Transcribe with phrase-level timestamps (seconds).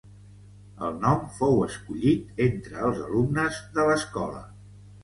[0.87, 4.45] El nom fou escollit entre els alumnes de l'escola.